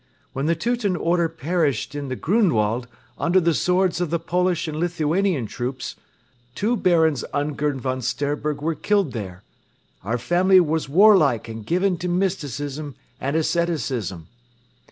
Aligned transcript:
When 0.33 0.47
the 0.47 0.55
Teuton 0.55 0.95
Order 0.95 1.29
perished 1.29 1.93
in 1.93 2.07
the 2.07 2.15
Grunwald 2.15 2.87
under 3.19 3.39
the 3.39 3.53
swords 3.53 4.01
of 4.01 4.09
the 4.09 4.17
Polish 4.17 4.67
and 4.67 4.79
Lithuanian 4.79 5.45
troops, 5.45 5.95
two 6.55 6.75
Barons 6.75 7.23
Ungern 7.35 7.79
von 7.79 8.01
Sternberg 8.01 8.63
were 8.63 8.73
killed 8.73 9.11
there. 9.11 9.43
Our 10.03 10.17
family 10.17 10.59
was 10.59 10.89
warlike 10.89 11.47
and 11.47 11.63
given 11.63 11.97
to 11.97 12.07
mysticism 12.07 12.95
and 13.19 13.35
asceticism. 13.35 14.25